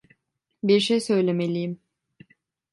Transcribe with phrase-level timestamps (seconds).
[0.63, 1.79] Bir şey söylemeliyim.